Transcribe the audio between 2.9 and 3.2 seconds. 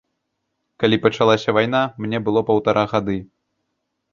гады.